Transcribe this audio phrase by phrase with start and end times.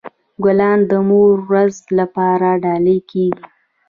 [0.43, 3.43] ګلان د مور ورځ لپاره ډالۍ کیږي.